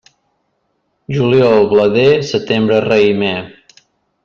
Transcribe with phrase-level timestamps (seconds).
[1.17, 3.33] Juliol blader, setembre raïmer.